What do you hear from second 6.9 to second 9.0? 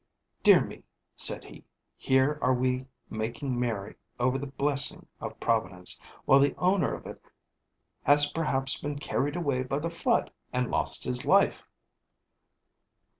of it has perhaps been